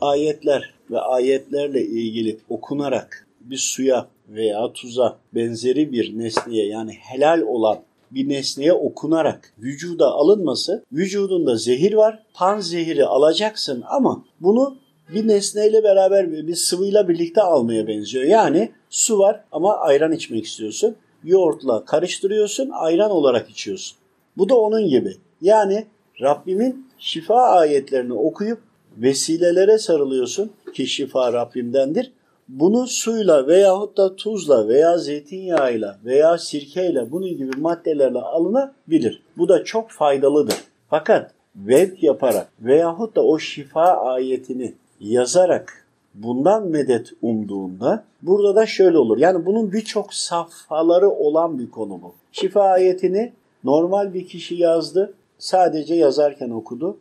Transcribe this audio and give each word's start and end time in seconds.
ayetler 0.00 0.74
ve 0.90 1.00
ayetlerle 1.00 1.82
ilgili 1.82 2.38
okunarak 2.48 3.26
bir 3.40 3.56
suya 3.56 4.06
veya 4.28 4.72
tuza 4.72 5.16
benzeri 5.34 5.92
bir 5.92 6.18
nesneye 6.18 6.66
yani 6.66 6.92
helal 6.92 7.40
olan 7.40 7.78
bir 8.10 8.28
nesneye 8.28 8.72
okunarak 8.72 9.52
vücuda 9.58 10.06
alınması, 10.06 10.84
vücudunda 10.92 11.56
zehir 11.56 11.92
var, 11.92 12.22
pan 12.34 12.60
zehiri 12.60 13.04
alacaksın 13.06 13.84
ama 13.88 14.24
bunu 14.40 14.76
bir 15.14 15.28
nesneyle 15.28 15.82
beraber 15.82 16.32
bir 16.32 16.54
sıvıyla 16.54 17.08
birlikte 17.08 17.42
almaya 17.42 17.86
benziyor. 17.86 18.24
Yani 18.24 18.70
su 18.90 19.18
var 19.18 19.44
ama 19.52 19.76
ayran 19.76 20.12
içmek 20.12 20.44
istiyorsun. 20.44 20.96
Yoğurtla 21.24 21.84
karıştırıyorsun, 21.84 22.70
ayran 22.72 23.10
olarak 23.10 23.50
içiyorsun. 23.50 23.98
Bu 24.36 24.48
da 24.48 24.58
onun 24.58 24.88
gibi. 24.88 25.16
Yani 25.40 25.86
Rabbimin 26.20 26.86
şifa 26.98 27.42
ayetlerini 27.42 28.12
okuyup 28.12 28.58
vesilelere 28.98 29.78
sarılıyorsun 29.78 30.50
ki 30.74 30.86
şifa 30.86 31.32
Rabbimdendir. 31.32 32.12
Bunu 32.48 32.86
suyla 32.86 33.46
veyahut 33.46 33.96
da 33.96 34.16
tuzla 34.16 34.68
veya 34.68 34.98
zeytinyağıyla 34.98 35.98
veya 36.04 36.38
sirkeyle 36.38 37.12
bunun 37.12 37.28
gibi 37.28 37.60
maddelerle 37.60 38.18
alınabilir. 38.18 39.22
Bu 39.38 39.48
da 39.48 39.64
çok 39.64 39.90
faydalıdır. 39.90 40.54
Fakat 40.90 41.30
vevk 41.56 42.02
yaparak 42.02 42.48
veyahut 42.60 43.16
da 43.16 43.24
o 43.24 43.38
şifa 43.38 43.84
ayetini 43.84 44.74
yazarak 45.00 45.86
bundan 46.14 46.68
medet 46.68 47.12
umduğunda 47.22 48.04
burada 48.22 48.56
da 48.56 48.66
şöyle 48.66 48.98
olur. 48.98 49.18
Yani 49.18 49.46
bunun 49.46 49.72
birçok 49.72 50.14
safhaları 50.14 51.10
olan 51.10 51.58
bir 51.58 51.70
konu 51.70 52.02
bu. 52.02 52.14
Şifa 52.32 52.62
ayetini 52.62 53.32
normal 53.64 54.14
bir 54.14 54.26
kişi 54.26 54.54
yazdı. 54.54 55.14
Sadece 55.38 55.94
yazarken 55.94 56.50
okudu. 56.50 56.96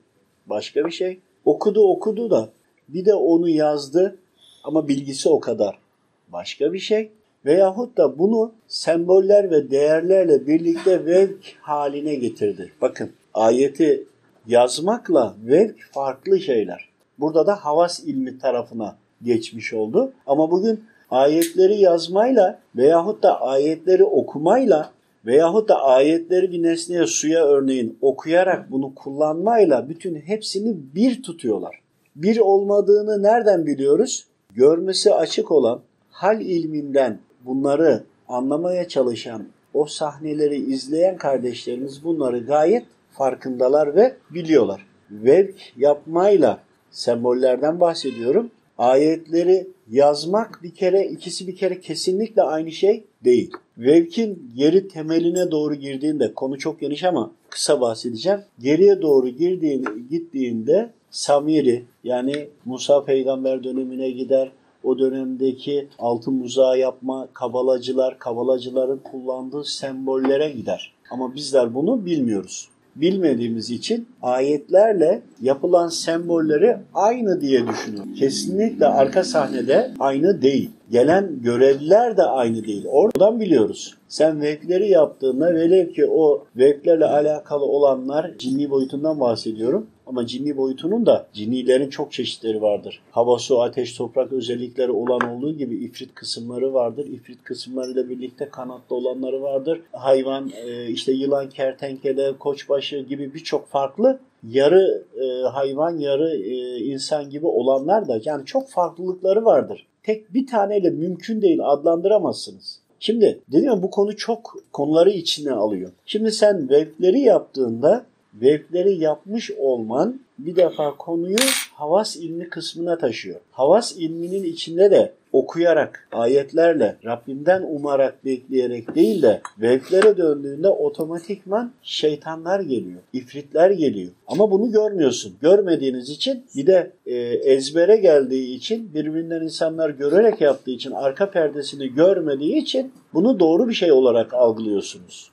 Başka 0.46 0.86
bir 0.86 0.92
şey. 0.92 1.20
Okudu 1.50 1.82
okudu 1.92 2.30
da 2.30 2.50
bir 2.88 3.06
de 3.06 3.14
onu 3.14 3.50
yazdı 3.50 4.16
ama 4.64 4.88
bilgisi 4.88 5.30
o 5.30 5.40
kadar. 5.40 5.80
Başka 6.28 6.74
bir 6.74 6.80
şey. 6.80 7.12
Veyahut 7.46 7.98
da 7.98 8.20
bunu 8.20 8.52
semboller 8.68 9.52
ve 9.52 9.72
değerlerle 9.72 10.48
birlikte 10.48 11.06
vevk 11.06 11.56
haline 11.62 12.16
getirdi. 12.16 12.72
Bakın 12.82 13.12
ayeti 13.34 14.04
yazmakla 14.48 15.36
vevk 15.46 15.76
farklı 15.92 16.40
şeyler. 16.40 16.90
Burada 17.20 17.48
da 17.48 17.56
havas 17.56 18.00
ilmi 18.00 18.40
tarafına 18.40 18.98
geçmiş 19.24 19.74
oldu. 19.74 20.12
Ama 20.28 20.52
bugün 20.52 20.84
ayetleri 21.12 21.82
yazmayla 21.82 22.60
veyahut 22.76 23.24
da 23.24 23.42
ayetleri 23.42 24.04
okumayla 24.04 24.92
veyahut 25.26 25.70
da 25.70 25.82
ayetleri 25.82 26.52
bir 26.52 26.64
nesneye 26.64 27.08
suya 27.08 27.46
örneğin 27.46 27.98
okuyarak 28.02 28.72
bunu 28.72 28.96
kullanmayla 28.96 29.90
bütün 29.90 30.16
hepsini 30.16 30.78
bir 30.96 31.24
tutuyorlar. 31.24 31.80
Bir 32.16 32.38
olmadığını 32.38 33.24
nereden 33.24 33.66
biliyoruz? 33.66 34.26
Görmesi 34.54 35.14
açık 35.14 35.52
olan 35.52 35.82
hal 36.10 36.42
ilminden 36.42 37.20
bunları 37.46 38.04
anlamaya 38.28 38.88
çalışan 38.88 39.48
o 39.74 39.86
sahneleri 39.86 40.56
izleyen 40.56 41.18
kardeşlerimiz 41.18 42.04
bunları 42.04 42.46
gayet 42.46 42.86
farkındalar 43.12 43.96
ve 43.96 44.16
biliyorlar. 44.30 44.86
Vevk 45.12 45.56
yapmayla 45.78 46.60
sembollerden 46.92 47.80
bahsediyorum. 47.80 48.52
Ayetleri 48.78 49.68
yazmak 49.90 50.60
bir 50.64 50.76
kere 50.76 51.08
ikisi 51.08 51.48
bir 51.48 51.56
kere 51.56 51.80
kesinlikle 51.80 52.42
aynı 52.42 52.72
şey 52.72 53.04
değil. 53.24 53.52
Vevkin 53.80 54.52
geri 54.56 54.88
temeline 54.88 55.52
doğru 55.52 55.76
girdiğinde 55.76 56.34
konu 56.34 56.58
çok 56.58 56.80
geniş 56.80 57.04
ama 57.04 57.32
kısa 57.50 57.82
bahsedeceğim. 57.82 58.40
Geriye 58.60 59.02
doğru 59.02 59.30
girdiğin, 59.30 60.08
gittiğinde 60.10 60.90
Samiri 61.12 61.84
yani 62.04 62.50
Musa 62.66 63.04
peygamber 63.04 63.64
dönemine 63.64 64.12
gider. 64.12 64.52
O 64.84 65.00
dönemdeki 65.00 65.88
altın 66.00 66.34
muzağı 66.34 66.80
yapma 66.80 67.28
kabalacılar, 67.34 68.20
kabalacıların 68.20 68.98
kullandığı 68.98 69.64
sembollere 69.64 70.52
gider. 70.52 70.94
Ama 71.12 71.36
bizler 71.36 71.74
bunu 71.76 72.06
bilmiyoruz 72.06 72.70
bilmediğimiz 72.96 73.70
için 73.70 74.08
ayetlerle 74.22 75.22
yapılan 75.42 75.88
sembolleri 75.88 76.78
aynı 76.94 77.42
diye 77.42 77.68
düşünüyorum. 77.68 78.14
Kesinlikle 78.14 78.86
arka 78.86 79.24
sahnede 79.24 79.92
aynı 80.00 80.42
değil. 80.42 80.70
Gelen 80.92 81.42
görevliler 81.42 82.18
de 82.18 82.24
aynı 82.24 82.64
değil. 82.64 82.86
Oradan 82.88 83.40
biliyoruz. 83.40 83.96
Sen 84.08 84.42
vekleri 84.42 84.90
yaptığında 84.90 85.54
velev 85.54 85.94
ki 85.94 86.06
o 86.06 86.46
veklerle 86.56 87.06
alakalı 87.06 87.66
olanlar 87.66 88.32
cinni 88.40 88.70
boyutundan 88.70 89.20
bahsediyorum. 89.20 89.88
Ama 90.10 90.26
cinni 90.26 90.58
boyutunun 90.58 91.06
da 91.06 91.28
cinnilerin 91.34 91.90
çok 91.90 92.12
çeşitleri 92.12 92.62
vardır. 92.62 93.02
Hava, 93.12 93.40
su, 93.40 93.62
ateş, 93.62 93.94
toprak 93.94 94.34
özellikleri 94.34 94.92
olan 94.92 95.22
olduğu 95.22 95.58
gibi 95.58 95.76
ifrit 95.76 96.16
kısımları 96.16 96.74
vardır. 96.74 97.08
İfrit 97.08 97.44
kısımlarıyla 97.44 98.10
birlikte 98.10 98.50
kanatlı 98.50 98.96
olanları 98.96 99.42
vardır. 99.42 99.82
Hayvan, 99.92 100.52
e, 100.66 100.88
işte 100.88 101.12
yılan, 101.12 101.50
kertenkele, 101.50 102.38
koçbaşı 102.40 103.00
gibi 103.00 103.34
birçok 103.34 103.68
farklı 103.68 104.20
yarı 104.50 105.04
e, 105.22 105.48
hayvan, 105.48 105.98
yarı 105.98 106.36
e, 106.36 106.80
insan 106.80 107.30
gibi 107.30 107.48
olanlar 107.48 108.08
da 108.08 108.20
yani 108.24 108.46
çok 108.46 108.70
farklılıkları 108.70 109.46
vardır. 109.46 109.88
Tek 110.04 110.34
bir 110.34 110.48
taneyle 110.48 110.90
mümkün 110.90 111.42
değil 111.42 111.60
adlandıramazsınız. 111.64 112.80
Şimdi 113.00 113.40
dedim 113.52 113.66
ya 113.66 113.84
bu 113.84 113.90
konu 113.90 114.16
çok 114.16 114.56
konuları 114.74 115.10
içine 115.10 115.52
alıyor. 115.52 115.92
Şimdi 116.06 116.32
sen 116.32 116.70
vevkleri 116.70 117.20
yaptığında 117.20 118.06
vevkleri 118.42 118.96
yapmış 118.96 119.52
olman 119.52 120.20
bir 120.38 120.56
defa 120.56 120.98
konuyu 120.98 121.38
havas 121.74 122.16
ilmi 122.16 122.50
kısmına 122.50 122.98
taşıyor. 122.98 123.40
Havas 123.52 123.96
ilminin 123.98 124.44
içinde 124.44 124.92
de 124.92 125.14
okuyarak, 125.34 126.08
ayetlerle, 126.12 126.96
Rabbimden 127.06 127.62
umarak, 127.62 128.26
bekleyerek 128.26 128.96
değil 128.96 129.22
de 129.22 129.42
vevklere 129.62 130.18
döndüğünde 130.18 130.68
otomatikman 130.68 131.72
şeytanlar 131.84 132.60
geliyor, 132.60 133.00
ifritler 133.14 133.72
geliyor. 133.72 134.12
Ama 134.28 134.52
bunu 134.52 134.72
görmüyorsun. 134.72 135.34
Görmediğiniz 135.42 136.10
için 136.10 136.46
bir 136.56 136.68
de 136.68 136.92
e, 137.06 137.16
ezbere 137.54 137.96
geldiği 137.96 138.56
için, 138.56 138.94
birbirinden 138.94 139.42
insanlar 139.42 139.90
görerek 139.90 140.42
yaptığı 140.42 140.72
için, 140.72 140.92
arka 140.92 141.32
perdesini 141.32 141.94
görmediği 141.94 142.56
için 142.56 142.92
bunu 143.14 143.40
doğru 143.40 143.70
bir 143.70 143.74
şey 143.74 143.92
olarak 143.92 144.34
algılıyorsunuz. 144.34 145.32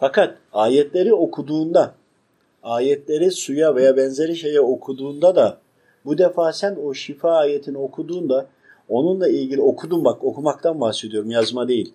Fakat 0.00 0.34
ayetleri 0.52 1.14
okuduğunda, 1.14 1.94
ayetleri 2.66 3.30
suya 3.30 3.74
veya 3.74 3.96
benzeri 3.96 4.36
şeye 4.36 4.60
okuduğunda 4.60 5.36
da 5.36 5.58
bu 6.04 6.18
defa 6.18 6.52
sen 6.52 6.76
o 6.84 6.94
şifa 6.94 7.30
ayetini 7.30 7.78
okuduğunda 7.78 8.46
onunla 8.88 9.28
ilgili 9.28 9.60
okudum 9.60 10.04
bak 10.04 10.24
okumaktan 10.24 10.80
bahsediyorum 10.80 11.30
yazma 11.30 11.68
değil. 11.68 11.92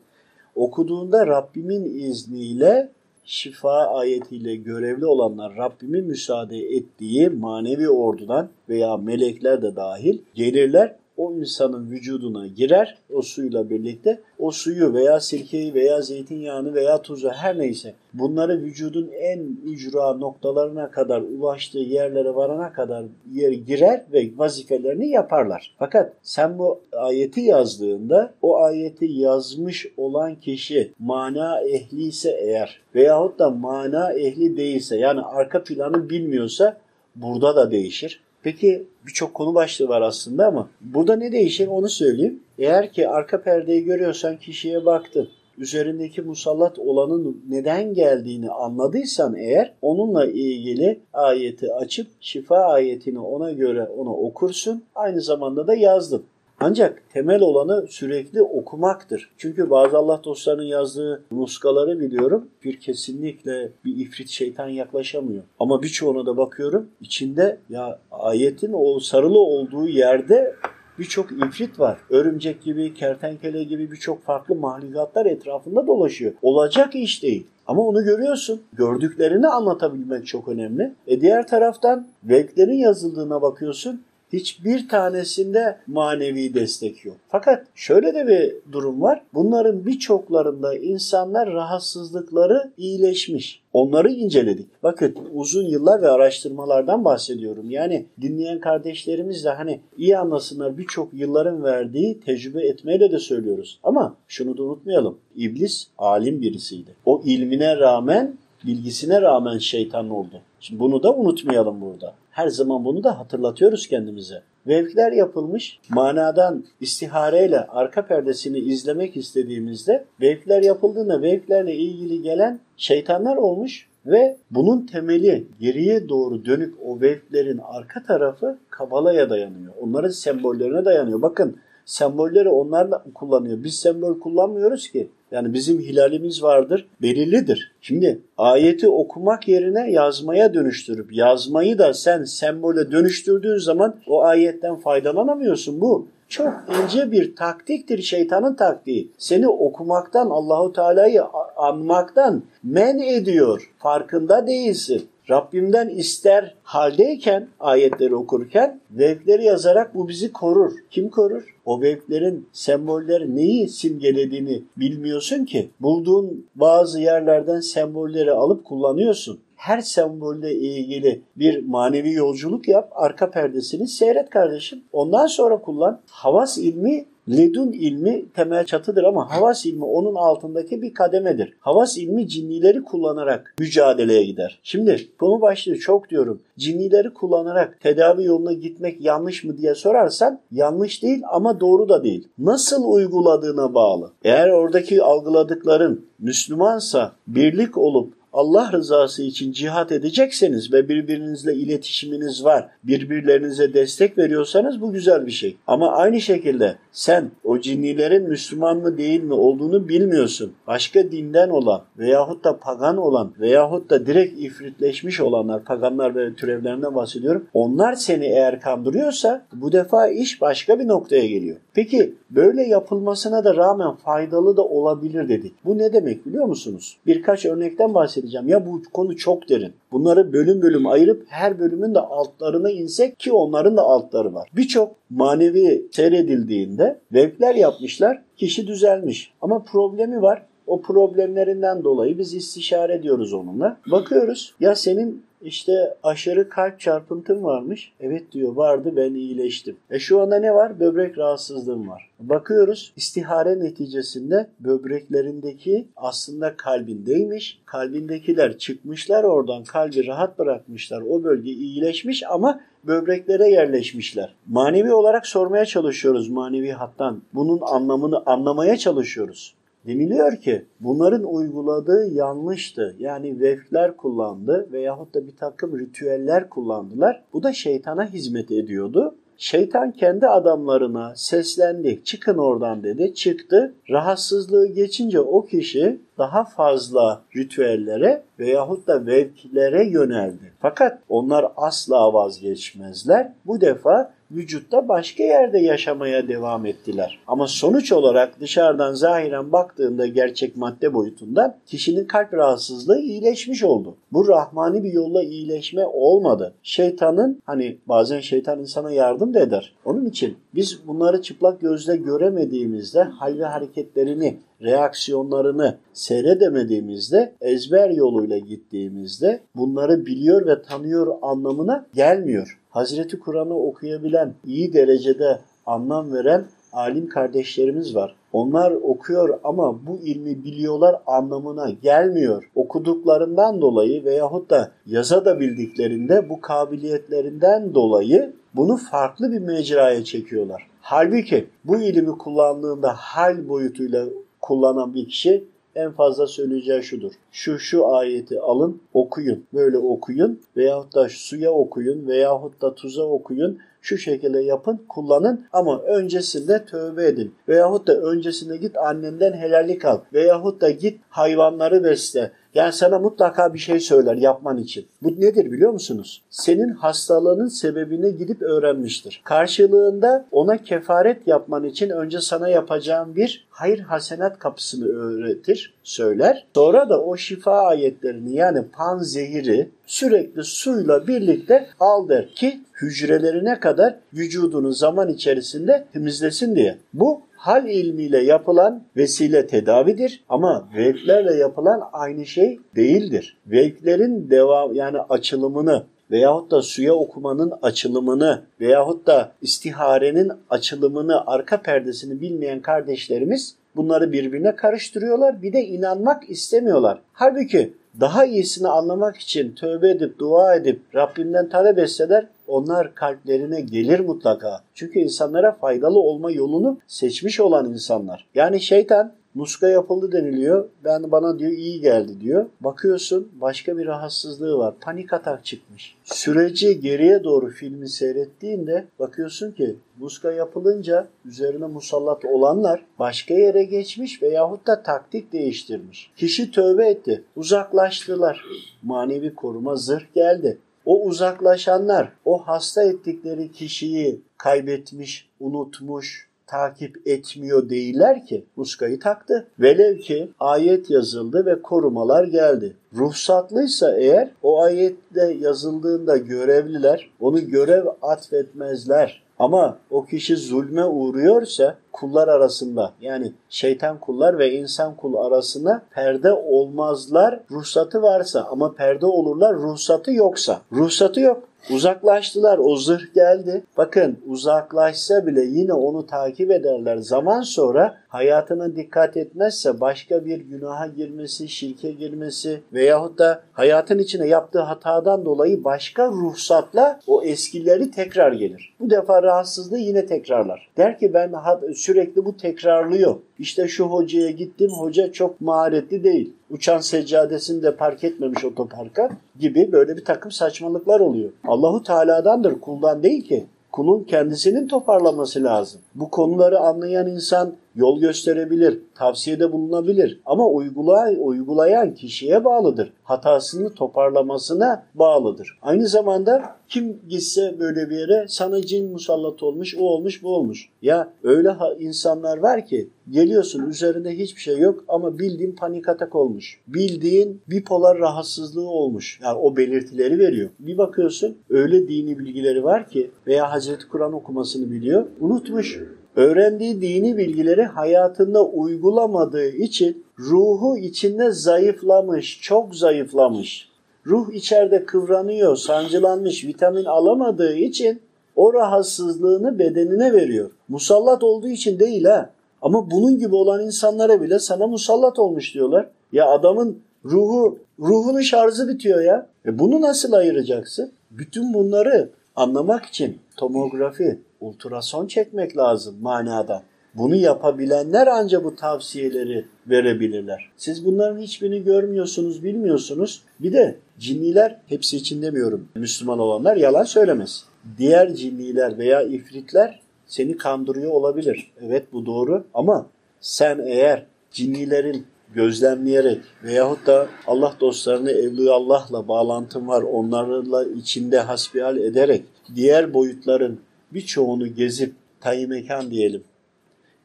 Okuduğunda 0.56 1.28
Rabbimin 1.28 1.84
izniyle 2.10 2.92
şifa 3.24 3.72
ayetiyle 3.72 4.56
görevli 4.56 5.06
olanlar 5.06 5.56
Rabbimin 5.56 6.06
müsaade 6.06 6.58
ettiği 6.58 7.30
manevi 7.30 7.90
ordudan 7.90 8.50
veya 8.70 8.98
melekler 8.98 9.62
de 9.62 9.76
dahil 9.76 10.18
gelirler 10.36 10.96
o 11.18 11.34
insanın 11.34 11.92
vücuduna 11.92 12.48
girer 12.48 12.98
o 13.10 13.22
suyla 13.22 13.70
birlikte. 13.70 14.22
O 14.40 14.52
suyu 14.52 14.94
veya 14.94 15.20
sirkeyi 15.20 15.74
veya 15.74 16.02
zeytinyağını 16.02 16.74
veya 16.74 17.02
tuzu 17.02 17.30
her 17.30 17.58
neyse 17.58 17.94
bunları 18.14 18.62
vücudun 18.62 19.10
en 19.20 19.58
ücra 19.66 20.14
noktalarına 20.14 20.92
kadar 20.92 21.22
ulaştığı 21.22 21.80
yerlere 21.80 22.36
varana 22.36 22.74
kadar 22.74 23.06
yer 23.32 23.52
girer 23.52 24.06
ve 24.14 24.30
vazifelerini 24.38 25.10
yaparlar. 25.10 25.76
Fakat 25.80 26.14
sen 26.22 26.60
bu 26.60 26.80
ayeti 26.98 27.42
yazdığında 27.42 28.34
o 28.42 28.58
ayeti 28.58 29.06
yazmış 29.06 29.88
olan 29.98 30.36
kişi 30.36 30.92
mana 31.00 31.62
ehli 31.62 32.02
ise 32.02 32.38
eğer 32.42 32.82
veyahut 32.96 33.40
da 33.40 33.50
mana 33.50 34.14
ehli 34.14 34.58
değilse 34.58 34.98
yani 34.98 35.22
arka 35.22 35.64
planı 35.64 36.10
bilmiyorsa 36.10 36.78
burada 37.16 37.56
da 37.56 37.72
değişir. 37.72 38.22
Peki 38.44 38.84
birçok 39.07 39.34
konu 39.34 39.56
başlığı 39.56 39.88
var 39.88 40.02
aslında 40.02 40.47
ama 40.47 40.69
burada 40.81 41.16
ne 41.16 41.31
değişir 41.31 41.68
onu 41.68 41.89
söyleyeyim. 41.89 42.39
Eğer 42.60 42.92
ki 42.92 43.10
arka 43.10 43.42
perdeyi 43.42 43.83
görüyorsan 43.83 44.38
kişiye 44.38 44.86
baktın. 44.86 45.30
Üzerindeki 45.57 46.21
musallat 46.21 46.80
olanın 46.80 47.42
neden 47.50 47.94
geldiğini 47.94 48.50
anladıysan 48.50 49.36
eğer 49.36 49.74
onunla 49.81 50.25
ilgili 50.25 51.00
ayeti 51.13 51.74
açıp 51.74 52.07
şifa 52.21 52.57
ayetini 52.57 53.19
ona 53.19 53.51
göre 53.51 53.83
onu 53.83 54.13
okursun. 54.13 54.83
Aynı 54.95 55.21
zamanda 55.21 55.68
da 55.68 55.74
yazdım. 55.74 56.24
Ancak 56.63 57.04
temel 57.13 57.42
olanı 57.42 57.88
sürekli 57.88 58.42
okumaktır. 58.42 59.30
Çünkü 59.38 59.69
bazı 59.69 59.98
Allah 59.98 60.22
dostlarının 60.24 60.63
yazdığı 60.63 61.24
muskaları 61.31 62.00
biliyorum. 62.00 62.48
Bir 62.63 62.80
kesinlikle 62.80 63.72
bir 63.86 63.98
ifrit 63.98 64.30
şeytan 64.30 64.68
yaklaşamıyor. 64.69 65.44
Ama 65.60 65.81
birçoğuna 65.81 66.25
da 66.25 66.38
bakıyorum 66.38 66.88
içinde 67.02 67.58
ya 67.69 68.00
ayetin 68.12 68.72
o 68.74 69.00
sarılı 69.00 69.40
olduğu 69.40 69.88
yerde 69.88 70.56
birçok 71.00 71.31
ifrit 71.31 71.80
var. 71.80 71.98
Örümcek 72.10 72.62
gibi, 72.62 72.94
kertenkele 72.94 73.64
gibi 73.64 73.92
birçok 73.92 74.24
farklı 74.24 74.56
mahlukatlar 74.56 75.25
etrafında 75.25 75.88
dolaşıyor. 75.88 76.34
Olacak 76.42 76.96
iş 76.96 77.24
değil. 77.24 77.48
Ama 77.68 77.81
onu 77.81 78.04
görüyorsun. 78.04 78.62
Gördüklerini 78.74 79.48
anlatabilmek 79.48 80.28
çok 80.28 80.48
önemli. 80.48 80.94
E 81.07 81.22
diğer 81.22 81.48
taraftan 81.48 82.07
veklerin 82.24 82.78
yazıldığına 82.78 83.42
bakıyorsun 83.42 84.02
Hiçbir 84.33 84.89
tanesinde 84.89 85.78
manevi 85.88 86.54
destek 86.54 87.06
yok. 87.06 87.18
Fakat 87.30 87.68
şöyle 87.75 88.13
de 88.13 88.28
bir 88.28 88.74
durum 88.74 89.01
var. 89.01 89.22
Bunların 89.33 89.86
birçoklarında 89.86 90.75
insanlar 90.75 91.54
rahatsızlıkları 91.54 92.72
iyileşmiş. 92.78 93.62
Onları 93.74 94.12
inceledik. 94.12 94.83
Bakın 94.83 95.16
uzun 95.33 95.66
yıllar 95.66 96.01
ve 96.01 96.10
araştırmalardan 96.10 97.06
bahsediyorum. 97.06 97.69
Yani 97.69 98.06
dinleyen 98.22 98.60
kardeşlerimiz 98.60 99.45
de 99.45 99.50
hani 99.50 99.80
iyi 99.98 100.18
anlasınlar 100.18 100.78
birçok 100.78 101.13
yılların 101.13 101.63
verdiği 101.63 102.19
tecrübe 102.19 102.68
etmeyle 102.68 103.12
de 103.12 103.19
söylüyoruz. 103.19 103.80
Ama 103.83 104.16
şunu 104.28 104.57
da 104.57 104.63
unutmayalım. 104.63 105.18
İblis 105.36 105.88
alim 105.98 106.42
birisiydi. 106.42 106.95
O 107.06 107.22
ilmine 107.25 107.78
rağmen, 107.78 108.38
bilgisine 108.66 109.22
rağmen 109.22 109.58
şeytan 109.58 110.10
oldu. 110.10 110.42
Şimdi 110.60 110.80
bunu 110.80 111.04
da 111.04 111.16
unutmayalım 111.16 111.81
burada. 111.81 112.13
Her 112.31 112.48
zaman 112.48 112.86
bunu 112.86 113.04
da 113.04 113.19
hatırlatıyoruz 113.19 113.88
kendimize. 113.88 114.42
Vevkler 114.68 115.12
yapılmış. 115.12 115.80
Manadan 115.90 116.66
istihareyle 116.81 117.60
arka 117.60 118.06
perdesini 118.06 118.60
izlemek 118.60 119.18
istediğimizde 119.18 120.06
vevkler 120.22 120.63
yapıldığında 120.63 121.22
vevklerle 121.22 121.75
ilgili 121.75 122.22
gelen 122.22 122.60
şeytanlar 122.78 123.36
olmuş 123.36 123.88
ve 124.06 124.38
bunun 124.52 124.86
temeli 124.86 125.48
geriye 125.60 126.10
doğru 126.10 126.46
dönük 126.46 126.75
o 126.86 127.02
vevklerin 127.02 127.60
arka 127.64 128.04
tarafı 128.04 128.57
Kabala'ya 128.69 129.30
dayanıyor. 129.30 129.74
Onların 129.81 130.10
sembollerine 130.10 130.86
dayanıyor. 130.86 131.22
Bakın 131.22 131.57
sembolleri 131.86 132.50
onlar 132.50 132.92
da 132.92 133.04
kullanıyor. 133.14 133.64
Biz 133.64 133.75
sembol 133.75 134.19
kullanmıyoruz 134.19 134.90
ki. 134.90 135.10
Yani 135.31 135.54
bizim 135.54 135.80
hilalimiz 135.80 136.44
vardır, 136.44 136.86
belirlidir. 137.01 137.72
Şimdi 137.81 138.19
ayeti 138.38 138.89
okumak 138.89 139.48
yerine 139.48 139.92
yazmaya 139.92 140.54
dönüştürüp 140.54 141.13
yazmayı 141.13 141.78
da 141.78 141.94
sen 141.94 142.24
sembole 142.24 142.92
dönüştürdüğün 142.92 143.57
zaman 143.57 143.95
o 144.07 144.24
ayetten 144.24 144.75
faydalanamıyorsun. 144.75 145.81
Bu 145.81 146.07
çok 146.31 146.54
ince 146.83 147.12
bir 147.12 147.36
taktiktir 147.36 148.01
şeytanın 148.01 148.56
taktiği. 148.56 149.12
Seni 149.18 149.48
okumaktan, 149.48 150.30
Allahu 150.30 150.74
Teala'yı 150.74 151.24
anmaktan 151.57 152.44
men 152.63 153.00
ediyor. 153.00 153.72
Farkında 153.80 154.48
değilsin. 154.48 155.07
Rabbimden 155.30 155.89
ister 155.89 156.56
haldeyken 156.63 157.48
ayetleri 157.60 158.16
okurken 158.16 158.80
vevkleri 158.92 159.45
yazarak 159.45 159.95
bu 159.95 160.07
bizi 160.07 160.31
korur. 160.31 160.72
Kim 160.92 161.10
korur? 161.10 161.56
O 161.66 161.81
vevklerin 161.81 162.48
sembolleri 162.54 163.36
neyi 163.36 163.69
simgelediğini 163.69 164.63
bilmiyorsun 164.78 165.45
ki. 165.45 165.69
Bulduğun 165.80 166.45
bazı 166.56 167.01
yerlerden 167.01 167.60
sembolleri 167.60 168.31
alıp 168.31 168.66
kullanıyorsun 168.66 169.39
her 169.62 169.81
sembolle 169.81 170.56
ilgili 170.56 171.22
bir 171.36 171.66
manevi 171.66 172.13
yolculuk 172.13 172.68
yap. 172.68 172.92
Arka 172.96 173.31
perdesini 173.31 173.88
seyret 173.88 174.30
kardeşim. 174.30 174.84
Ondan 174.92 175.28
sonra 175.28 175.62
kullan. 175.62 176.00
Havas 176.10 176.58
ilmi 176.58 177.06
Ledun 177.30 177.72
ilmi 177.72 178.25
temel 178.34 178.66
çatıdır 178.66 179.04
ama 179.04 179.36
havas 179.36 179.66
ilmi 179.66 179.86
onun 179.86 180.16
altındaki 180.16 180.81
bir 180.81 180.94
kademedir. 180.94 181.54
Havas 181.60 181.98
ilmi 181.98 182.28
cinnileri 182.28 182.84
kullanarak 182.84 183.56
mücadeleye 183.60 184.24
gider. 184.24 184.60
Şimdi 184.63 185.08
konu 185.19 185.42
başlığı 185.42 185.80
çok 185.80 186.10
diyorum. 186.10 186.42
Cinnileri 186.57 187.14
kullanarak 187.14 187.80
tedavi 187.81 188.24
yoluna 188.24 188.54
gitmek 188.54 189.02
yanlış 189.02 189.44
mı 189.44 189.57
diye 189.57 189.75
sorarsan 189.75 190.40
yanlış 190.52 191.04
değil 191.04 191.22
ama 191.31 191.60
doğru 191.60 191.90
da 191.90 192.04
değil. 192.04 192.28
Nasıl 192.38 192.84
uyguladığına 192.94 193.74
bağlı. 193.74 194.12
Eğer 194.24 194.50
oradaki 194.50 195.04
algıladıkların 195.04 196.06
Müslümansa 196.19 197.12
birlik 197.28 197.78
olup 197.78 198.20
Allah 198.33 198.72
rızası 198.72 199.24
için 199.24 199.51
cihat 199.51 199.92
edecekseniz 199.92 200.74
ve 200.74 200.89
birbirinizle 200.89 201.56
iletişiminiz 201.56 202.45
var, 202.45 202.68
birbirlerinize 202.83 203.74
destek 203.74 204.18
veriyorsanız 204.18 204.81
bu 204.81 204.92
güzel 204.92 205.25
bir 205.25 205.31
şey. 205.31 205.57
Ama 205.68 205.92
aynı 205.92 206.22
şekilde 206.22 206.75
sen 206.92 207.31
o 207.44 207.60
cinnilerin 207.60 208.30
Müslüman 208.30 208.78
mı 208.78 208.98
değil 208.98 209.24
mi 209.24 209.33
olduğunu 209.33 209.89
bilmiyorsun. 209.89 210.54
Başka 210.68 211.12
dinden 211.12 211.50
olan 211.50 211.81
veyahut 211.98 212.44
da 212.44 212.60
pagan 212.60 212.98
olan 212.98 213.33
veyahut 213.39 213.89
da 213.89 214.06
direkt 214.06 214.39
ifritleşmiş 214.39 215.19
olanlar, 215.19 215.63
paganlar 215.63 216.16
ve 216.16 216.33
türevlerinden 216.33 216.95
bahsediyorum. 216.95 217.45
Onlar 217.54 217.94
seni 217.94 218.25
eğer 218.25 218.62
kandırıyorsa 218.62 219.45
bu 219.54 219.72
defa 219.72 220.07
iş 220.07 220.42
başka 220.42 220.80
bir 220.80 220.88
noktaya 220.88 221.28
geliyor. 221.28 221.57
Peki 221.74 222.16
böyle 222.30 222.63
yapılmasına 222.63 223.44
da 223.44 223.56
rağmen 223.56 223.95
faydalı 223.95 224.57
da 224.57 224.66
olabilir 224.66 225.30
dedik. 225.30 225.54
Bu 225.66 225.78
ne 225.78 225.94
demek 225.94 226.25
biliyor 226.25 226.45
musunuz? 226.45 226.98
Birkaç 227.06 227.45
örnekten 227.45 227.94
bahsedeceğim. 228.21 228.47
Ya 228.47 228.65
bu 228.65 228.81
konu 228.94 229.18
çok 229.18 229.50
derin. 229.50 229.73
Bunları 229.91 230.33
bölüm 230.33 230.62
bölüm 230.62 230.88
ayırıp 230.88 231.25
her 231.29 231.59
bölümün 231.59 231.95
de 231.95 232.00
altlarına 232.00 232.71
insek 232.71 233.19
ki 233.19 233.31
onların 233.31 233.77
da 233.77 233.81
altları 233.81 234.33
var. 234.33 234.50
Birçok 234.56 234.95
manevi 235.09 235.88
seyredildiğinde 235.91 237.00
vevkler 237.13 237.56
yapmışlar, 237.56 238.21
kişi 238.38 238.68
düzelmiş. 238.68 239.33
Ama 239.41 239.63
problemi 239.63 240.21
var. 240.21 240.45
O 240.68 240.81
problemlerinden 240.81 241.84
dolayı 241.84 242.18
biz 242.18 242.34
istişare 242.34 242.94
ediyoruz 242.94 243.34
onunla. 243.34 243.78
Bakıyoruz 243.92 244.54
ya 244.60 244.75
senin 244.75 245.24
işte 245.42 245.96
aşırı 246.04 246.50
kalp 246.50 246.80
çarpıntım 246.80 247.44
varmış. 247.44 247.94
Evet 248.00 248.31
diyor 248.31 248.56
vardı 248.56 248.94
ben 248.96 249.13
iyileştim. 249.13 249.78
E 249.92 250.00
şu 250.00 250.22
anda 250.22 250.40
ne 250.40 250.54
var? 250.54 250.80
Böbrek 250.80 251.18
rahatsızlığım 251.18 251.90
var. 251.90 252.10
Bakıyoruz 252.19 252.94
istihare 252.96 253.60
neticesinde 253.60 254.48
böbreklerindeki 254.60 255.88
aslında 255.96 256.58
kalbindeymiş. 256.58 257.62
Kalbindekiler 257.66 258.57
çıkmışlar 258.57 259.24
oradan 259.24 259.64
kalbi 259.64 260.07
rahat 260.07 260.40
bırakmışlar. 260.40 261.02
O 261.02 261.24
bölge 261.24 261.52
iyileşmiş 261.52 262.24
ama 262.30 262.62
böbreklere 262.84 263.48
yerleşmişler. 263.50 264.34
Manevi 264.48 264.94
olarak 264.94 265.28
sormaya 265.28 265.66
çalışıyoruz 265.66 266.30
manevi 266.30 266.72
hattan. 266.72 267.22
Bunun 267.34 267.60
anlamını 267.62 268.24
anlamaya 268.25 268.78
çalışıyoruz. 268.78 269.54
Deniliyor 269.88 270.38
ki 270.38 270.66
bunların 270.80 271.24
uyguladığı 271.24 272.07
yanlıştı. 272.13 272.95
Yani 273.00 273.39
vefler 273.39 273.98
kullandı 273.98 274.68
veyahut 274.72 275.13
da 275.13 275.28
bir 275.28 275.36
takım 275.36 275.80
ritüeller 275.80 276.50
kullandılar. 276.50 277.24
Bu 277.33 277.44
da 277.44 277.54
şeytana 277.54 278.06
hizmet 278.06 278.51
ediyordu. 278.51 279.16
Şeytan 279.38 279.92
kendi 279.92 280.28
adamlarına 280.28 281.13
seslendi. 281.16 282.01
Çıkın 282.04 282.38
oradan 282.38 282.83
dedi. 282.83 283.13
Çıktı. 283.13 283.74
Rahatsızlığı 283.89 284.68
geçince 284.68 285.19
o 285.19 285.45
kişi 285.45 286.00
daha 286.18 286.44
fazla 286.44 287.22
ritüellere 287.36 288.24
veyahut 288.39 288.88
da 288.88 289.06
vevkilere 289.06 289.89
yöneldi. 289.89 290.54
Fakat 290.60 291.00
onlar 291.10 291.45
asla 291.57 292.13
vazgeçmezler. 292.13 293.33
Bu 293.45 293.62
defa 293.62 294.13
vücutta 294.36 294.88
başka 294.88 295.24
yerde 295.24 295.60
yaşamaya 295.60 296.28
devam 296.28 296.66
ettiler. 296.66 297.19
Ama 297.28 297.47
sonuç 297.47 297.92
olarak 297.92 298.40
dışarıdan 298.40 298.94
zahiren 298.94 299.52
baktığında 299.52 300.07
gerçek 300.07 300.57
madde 300.57 300.94
boyutundan 300.94 301.56
kişinin 301.66 302.06
kalp 302.06 302.33
rahatsızlığı 302.33 303.00
iyileşmiş 303.00 303.64
oldu. 303.64 303.95
Bu 304.11 304.28
rahmani 304.28 304.83
bir 304.83 304.94
yolla 304.94 305.23
iyileşme 305.23 305.85
olmadı. 305.85 306.54
Şeytanın 306.64 307.42
hani 307.45 307.78
bazen 307.88 308.19
şeytan 308.19 308.59
insana 308.59 308.92
yardım 308.92 309.33
da 309.33 309.40
eder. 309.40 309.73
Onun 309.85 310.06
için 310.06 310.38
biz 310.56 310.88
bunları 310.88 311.21
çıplak 311.21 311.61
gözle 311.61 311.95
göremediğimizde 311.95 313.04
hal 313.04 313.38
ve 313.40 313.45
hareketlerini 313.45 314.38
reaksiyonlarını 314.61 315.78
seyredemediğimizde 315.94 317.33
ezber 317.42 317.90
yoluyla 317.90 318.38
gittiğimizde 318.38 319.40
bunları 319.56 320.06
biliyor 320.06 320.45
ve 320.45 320.61
tanıyor 320.61 321.16
anlamına 321.21 321.85
gelmiyor. 321.95 322.60
Hazreti 322.71 323.19
Kur'an'ı 323.19 323.56
okuyabilen, 323.56 324.33
iyi 324.45 324.73
derecede 324.73 325.40
anlam 325.66 326.13
veren 326.13 326.45
alim 326.73 327.07
kardeşlerimiz 327.09 327.95
var. 327.95 328.16
Onlar 328.33 328.71
okuyor 328.71 329.40
ama 329.44 329.85
bu 329.87 329.99
ilmi 330.04 330.44
biliyorlar 330.44 330.95
anlamına 331.07 331.69
gelmiyor. 331.69 332.51
Okuduklarından 332.56 333.61
dolayı 333.61 334.06
veyahut 334.06 334.49
da 334.49 334.71
yaza 334.85 335.25
da 335.25 335.40
bildiklerinde 335.40 336.30
bu 336.30 336.42
kabiliyetlerinden 336.42 337.73
dolayı 337.73 338.33
bunu 338.56 338.78
farklı 338.78 339.31
bir 339.31 339.40
mecraya 339.40 340.04
çekiyorlar. 340.04 340.68
Halbuki 340.81 341.47
bu 341.66 341.78
ilmi 341.78 342.18
kullandığında 342.18 342.94
hal 342.97 343.49
boyutuyla 343.49 344.06
kullanan 344.42 344.94
bir 344.94 345.07
kişi 345.07 345.44
en 345.75 345.92
fazla 345.92 346.28
söyleyeceği 346.28 346.83
şudur. 346.83 347.11
Şu 347.31 347.59
şu 347.59 347.87
ayeti 347.87 348.40
alın 348.40 348.81
okuyun. 348.94 349.45
Böyle 349.54 349.78
okuyun 349.78 350.42
veyahut 350.57 350.95
da 350.95 351.07
suya 351.09 351.51
okuyun 351.51 352.07
veyahut 352.07 352.61
da 352.61 352.75
tuza 352.75 353.04
okuyun. 353.04 353.59
Şu 353.81 353.97
şekilde 353.97 354.40
yapın, 354.40 354.81
kullanın 354.90 355.45
ama 355.54 355.81
öncesinde 355.81 356.66
tövbe 356.66 357.07
edin. 357.07 357.35
Veyahut 357.47 357.87
da 357.87 358.01
öncesinde 358.01 358.57
git 358.57 358.78
annenden 358.78 359.33
helallik 359.33 359.85
al. 359.85 359.99
Veyahut 360.13 360.61
da 360.61 360.69
git 360.69 360.99
hayvanları 361.09 361.83
besle. 361.83 362.31
Yani 362.56 362.74
sana 362.74 363.00
mutlaka 363.00 363.54
bir 363.54 363.60
şey 363.60 363.80
söyler 363.80 364.16
yapman 364.16 364.58
için. 364.58 364.88
Bu 365.04 365.22
nedir 365.22 365.52
biliyor 365.52 365.72
musunuz? 365.72 366.22
Senin 366.30 366.70
hastalığının 366.70 367.48
sebebini 367.48 368.18
gidip 368.18 368.42
öğrenmiştir. 368.42 369.22
Karşılığında 369.24 370.26
ona 370.31 370.58
kefaret 370.58 371.28
yapman 371.28 371.64
için 371.64 371.90
önce 371.90 372.22
sana 372.22 372.50
yapacağım 372.50 373.16
bir 373.16 373.48
hayır 373.50 373.80
hasenat 373.80 374.40
kapısını 374.40 374.88
öğretir 374.88 375.74
söyler. 375.84 376.48
Sonra 376.56 376.90
da 376.90 377.02
o 377.02 377.18
şifa 377.18 377.62
ayetlerini 377.62 378.36
yani 378.36 378.64
pan 378.74 378.98
zehiri 378.98 379.70
sürekli 379.86 380.44
suyla 380.44 381.08
birlikte 381.08 381.68
al 381.80 382.10
der 382.10 382.30
ki 382.31 382.60
hücrelerine 382.81 383.60
kadar 383.60 383.96
vücudunu 384.14 384.72
zaman 384.72 385.10
içerisinde 385.10 385.86
temizlesin 385.94 386.56
diye. 386.56 386.78
Bu 386.94 387.22
hal 387.42 387.66
ilmiyle 387.66 388.24
yapılan 388.24 388.83
vesile 388.98 389.48
tedavidir 389.48 390.24
ama 390.30 390.69
vevklerle 390.76 391.33
yapılan 391.33 391.81
aynı 391.94 392.26
şey 392.26 392.60
değildir. 392.76 393.38
Vevklerin 393.48 394.30
devam 394.30 394.74
yani 394.74 395.00
açılımını 395.00 395.83
veyahut 396.12 396.52
da 396.52 396.62
suya 396.62 396.94
okumanın 396.94 397.54
açılımını 397.62 398.42
veyahut 398.60 399.07
da 399.07 399.31
istiharenin 399.42 400.31
açılımını 400.50 401.24
arka 401.28 401.62
perdesini 401.62 402.21
bilmeyen 402.21 402.62
kardeşlerimiz 402.62 403.56
bunları 403.75 404.11
birbirine 404.11 404.56
karıştırıyorlar. 404.56 405.42
Bir 405.42 405.54
de 405.54 405.66
inanmak 405.66 406.30
istemiyorlar. 406.30 406.99
Halbuki 407.13 407.73
daha 407.99 408.25
iyisini 408.25 408.68
anlamak 408.68 409.18
için 409.18 409.51
tövbe 409.51 409.90
edip 409.90 410.19
dua 410.19 410.56
edip 410.56 410.81
Rabbinden 410.95 411.49
talep 411.49 411.78
etseler 411.80 412.28
onlar 412.47 412.95
kalplerine 412.95 413.61
gelir 413.61 413.99
mutlaka. 413.99 414.61
Çünkü 414.73 414.99
insanlara 414.99 415.51
faydalı 415.51 415.99
olma 415.99 416.31
yolunu 416.31 416.80
seçmiş 416.87 417.40
olan 417.40 417.69
insanlar. 417.69 418.28
Yani 418.35 418.61
şeytan 418.61 419.13
muska 419.33 419.68
yapıldı 419.68 420.11
deniliyor. 420.11 420.66
Ben 420.83 421.11
bana 421.11 421.40
diyor 421.40 421.52
iyi 421.52 421.81
geldi 421.81 422.21
diyor. 422.21 422.45
Bakıyorsun 422.61 423.31
başka 423.42 423.78
bir 423.78 423.85
rahatsızlığı 423.85 424.57
var. 424.57 424.73
Panik 424.81 425.14
atak 425.14 425.45
çıkmış. 425.45 425.95
Süreci 426.04 426.80
geriye 426.80 427.23
doğru 427.23 427.50
filmi 427.50 427.90
seyrettiğinde 427.90 428.85
bakıyorsun 429.00 429.52
ki 429.52 429.76
muska 430.00 430.31
yapılınca 430.31 431.07
üzerine 431.26 431.66
musallat 431.66 432.26
olanlar 432.26 432.85
başka 433.00 433.33
yere 433.33 433.64
geçmiş 433.64 434.21
veyahut 434.21 434.68
da 434.68 434.83
taktik 434.83 435.33
değiştirmiş. 435.33 436.11
Kişi 436.18 436.52
tövbe 436.52 436.88
etti. 436.90 437.23
Uzaklaştılar. 437.35 438.45
Manevi 438.83 439.35
koruma 439.35 439.76
zırh 439.76 440.14
geldi. 440.14 440.57
O 440.85 441.06
uzaklaşanlar 441.06 442.11
o 442.26 442.38
hasta 442.47 442.83
ettikleri 442.83 443.52
kişiyi 443.52 444.21
kaybetmiş, 444.38 445.30
unutmuş, 445.40 446.28
takip 446.52 447.08
etmiyor 447.08 447.70
değiller 447.70 448.26
ki 448.26 448.46
muskayı 448.56 449.00
taktı. 449.00 449.48
Velev 449.60 449.98
ki 449.98 450.31
ayet 450.40 450.90
yazıldı 450.90 451.46
ve 451.46 451.62
korumalar 451.62 452.24
geldi. 452.24 452.76
Ruhsatlıysa 452.96 453.98
eğer 453.98 454.30
o 454.44 454.62
ayette 454.62 455.38
yazıldığında 455.40 456.18
görevliler 456.18 457.10
onu 457.20 457.48
görev 457.48 457.86
atfetmezler. 458.02 459.22
Ama 459.40 459.78
o 459.90 460.06
kişi 460.06 460.38
zulme 460.38 460.86
uğruyorsa 460.86 461.78
kullar 461.92 462.28
arasında 462.28 462.94
yani 463.02 463.34
şeytan 463.50 464.00
kullar 464.00 464.40
ve 464.40 464.52
insan 464.52 464.96
kul 464.96 465.16
arasında 465.16 465.81
perde 465.92 466.34
olmazlar 466.34 467.40
ruhsatı 467.52 468.02
varsa 468.02 468.48
ama 468.52 468.74
perde 468.74 469.06
olurlar 469.06 469.56
ruhsatı 469.56 470.12
yoksa. 470.12 470.62
Ruhsatı 470.72 471.20
yok. 471.20 471.44
Uzaklaştılar. 471.69 472.57
O 472.57 472.75
zırh 472.77 473.13
geldi. 473.15 473.63
Bakın 473.77 474.19
uzaklaşsa 474.27 475.27
bile 475.27 475.41
yine 475.41 475.73
onu 475.73 476.06
takip 476.06 476.51
ederler. 476.51 476.97
Zaman 476.97 477.41
sonra 477.41 478.01
hayatına 478.11 478.75
dikkat 478.75 479.18
etmezse 479.18 479.80
başka 479.80 480.25
bir 480.25 480.39
günaha 480.39 480.95
girmesi, 480.95 481.49
şirke 481.49 481.91
girmesi 481.91 482.61
veyahut 482.73 483.19
da 483.19 483.44
hayatın 483.53 483.99
içine 483.99 484.27
yaptığı 484.27 484.59
hatadan 484.59 485.25
dolayı 485.25 485.63
başka 485.63 486.07
ruhsatla 486.07 486.99
o 487.07 487.23
eskileri 487.23 487.91
tekrar 487.91 488.31
gelir. 488.31 488.73
Bu 488.80 488.89
defa 488.89 489.23
rahatsızlığı 489.23 489.77
yine 489.77 490.06
tekrarlar. 490.06 490.69
Der 490.77 490.99
ki 490.99 491.13
ben 491.13 491.33
sürekli 491.75 492.25
bu 492.25 492.37
tekrarlıyor. 492.37 493.15
İşte 493.39 493.68
şu 493.68 493.85
hocaya 493.85 494.31
gittim, 494.31 494.71
hoca 494.71 495.11
çok 495.11 495.41
maharetli 495.41 496.03
değil. 496.03 496.33
Uçan 496.49 496.80
seccadesini 496.80 497.63
de 497.63 497.75
park 497.75 498.03
etmemiş 498.03 498.45
otoparka 498.45 499.09
gibi 499.39 499.71
böyle 499.71 499.97
bir 499.97 500.06
takım 500.06 500.31
saçmalıklar 500.31 500.99
oluyor. 500.99 501.30
Allahu 501.47 501.83
Teala'dandır, 501.83 502.59
kuldan 502.59 503.03
değil 503.03 503.27
ki. 503.27 503.45
Kulun 503.71 504.03
kendisinin 504.03 504.68
toparlaması 504.68 505.44
lazım. 505.44 505.81
Bu 505.95 506.09
konuları 506.09 506.59
anlayan 506.59 507.07
insan 507.07 507.53
yol 507.75 507.99
gösterebilir, 507.99 508.80
tavsiyede 508.95 509.51
bulunabilir 509.51 510.19
ama 510.25 510.47
uygulay 510.47 511.18
uygulayan 511.19 511.94
kişiye 511.94 512.43
bağlıdır. 512.45 512.93
Hatasını 513.04 513.73
toparlamasına 513.73 514.84
bağlıdır. 514.95 515.60
Aynı 515.62 515.88
zamanda 515.88 516.56
kim 516.69 516.99
gitse 517.10 517.56
böyle 517.60 517.89
bir 517.89 517.97
yere 517.97 518.25
sana 518.28 518.62
cin 518.62 518.91
musallat 518.91 519.43
olmuş, 519.43 519.75
o 519.80 519.84
olmuş, 519.84 520.23
bu 520.23 520.36
olmuş. 520.36 520.69
Ya 520.82 521.13
öyle 521.23 521.56
insanlar 521.80 522.38
var 522.38 522.65
ki 522.65 522.89
geliyorsun 523.10 523.69
üzerinde 523.69 524.17
hiçbir 524.17 524.41
şey 524.41 524.58
yok 524.58 524.84
ama 524.88 525.19
bildiğin 525.19 525.56
panik 525.56 525.89
atak 525.89 526.15
olmuş. 526.15 526.62
Bildiğin 526.67 527.41
bipolar 527.47 527.99
rahatsızlığı 527.99 528.69
olmuş. 528.69 529.19
Yani 529.23 529.38
o 529.38 529.58
belirtileri 529.58 530.19
veriyor. 530.19 530.49
Bir 530.60 530.78
bakıyorsun 530.78 531.38
öyle 531.49 531.88
dini 531.88 532.19
bilgileri 532.19 532.63
var 532.63 532.89
ki 532.89 533.12
veya 533.28 533.51
Hazreti 533.51 533.88
Kur'an 533.88 534.13
okumasını 534.13 534.71
biliyor. 534.71 535.06
Unutmuş 535.19 535.82
öğrendiği 536.15 536.82
dini 536.82 537.17
bilgileri 537.17 537.63
hayatında 537.63 538.45
uygulamadığı 538.45 539.47
için 539.47 540.06
ruhu 540.19 540.77
içinde 540.77 541.32
zayıflamış, 541.32 542.39
çok 542.41 542.75
zayıflamış. 542.75 543.69
Ruh 544.06 544.34
içeride 544.34 544.86
kıvranıyor, 544.86 545.56
sancılanmış, 545.56 546.45
vitamin 546.45 546.86
alamadığı 546.86 547.56
için 547.56 548.01
o 548.36 548.53
rahatsızlığını 548.53 549.60
bedenine 549.60 550.13
veriyor. 550.13 550.51
Musallat 550.69 551.23
olduğu 551.23 551.47
için 551.47 551.80
değil 551.80 552.03
ha. 552.06 552.30
Ama 552.62 552.91
bunun 552.91 553.19
gibi 553.19 553.36
olan 553.36 553.65
insanlara 553.65 554.21
bile 554.21 554.39
sana 554.39 554.67
musallat 554.67 555.19
olmuş 555.19 555.53
diyorlar. 555.53 555.89
Ya 556.12 556.30
adamın 556.30 556.80
ruhu, 557.06 557.60
ruhunun 557.80 558.21
şarjı 558.21 558.67
bitiyor 558.67 559.01
ya. 559.01 559.27
E 559.45 559.60
bunu 559.60 559.82
nasıl 559.82 560.12
ayıracaksın? 560.13 560.91
Bütün 561.12 561.53
bunları 561.53 562.10
anlamak 562.36 562.86
için 562.86 563.17
tomografi, 563.38 564.19
ultrason 564.41 565.08
çekmek 565.08 565.58
lazım 565.58 565.95
manada. 566.02 566.63
Bunu 566.95 567.15
yapabilenler 567.15 568.08
ancak 568.08 568.43
bu 568.43 568.56
tavsiyeleri 568.56 569.45
verebilirler. 569.67 570.50
Siz 570.58 570.86
bunların 570.86 571.19
hiçbirini 571.19 571.63
görmüyorsunuz, 571.63 572.43
bilmiyorsunuz. 572.43 573.21
Bir 573.39 573.54
de 573.54 573.78
cinniler, 574.00 574.58
hepsi 574.67 574.98
için 574.98 575.21
demiyorum, 575.21 575.67
Müslüman 575.76 576.19
olanlar 576.19 576.56
yalan 576.56 576.84
söylemez. 576.84 577.45
Diğer 577.78 578.13
cinniler 578.13 578.78
veya 578.78 579.02
ifritler 579.02 579.80
seni 580.08 580.38
kandırıyor 580.38 580.91
olabilir. 580.91 581.52
Evet 581.62 581.93
bu 581.93 582.06
doğru 582.06 582.43
ama 582.54 582.86
sen 583.21 583.60
eğer 583.60 584.06
cinnilerin 584.32 585.06
gözlemleyerek 585.34 586.21
veyahut 586.43 586.88
da 586.88 587.08
Allah 587.28 587.54
dostlarını 587.60 588.12
Evliya 588.12 588.54
Allah'la 588.54 589.08
bağlantın 589.08 589.67
var 589.67 589.82
onlarla 589.82 590.65
içinde 590.65 591.19
hasbihal 591.19 591.78
ederek 591.78 592.24
diğer 592.56 592.93
boyutların 592.93 593.60
birçoğunu 593.93 594.48
gezip 594.48 594.93
tayi 595.21 595.48
mekan 595.48 595.91
diyelim 595.91 596.24